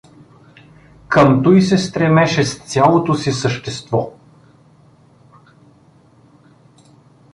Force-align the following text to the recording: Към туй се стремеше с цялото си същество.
Към 1.07 1.43
туй 1.43 1.61
се 1.61 1.77
стремеше 1.77 2.43
с 2.43 2.59
цялото 2.59 3.15
си 3.15 3.31
същество. 3.31 4.13